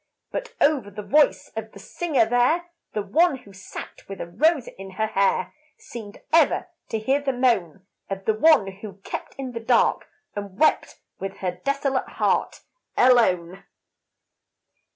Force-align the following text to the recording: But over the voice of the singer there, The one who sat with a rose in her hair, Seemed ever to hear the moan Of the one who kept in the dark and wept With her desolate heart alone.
But 0.31 0.55
over 0.59 0.89
the 0.89 1.03
voice 1.03 1.51
of 1.55 1.73
the 1.73 1.77
singer 1.77 2.25
there, 2.25 2.71
The 2.93 3.03
one 3.03 3.35
who 3.37 3.53
sat 3.53 4.09
with 4.09 4.19
a 4.19 4.25
rose 4.25 4.67
in 4.67 4.93
her 4.93 5.05
hair, 5.05 5.53
Seemed 5.77 6.21
ever 6.33 6.69
to 6.89 6.97
hear 6.97 7.21
the 7.21 7.31
moan 7.31 7.85
Of 8.09 8.25
the 8.25 8.33
one 8.33 8.65
who 8.77 8.95
kept 9.03 9.35
in 9.35 9.51
the 9.51 9.59
dark 9.59 10.07
and 10.35 10.57
wept 10.57 10.99
With 11.19 11.37
her 11.37 11.51
desolate 11.63 12.09
heart 12.13 12.61
alone. 12.97 13.63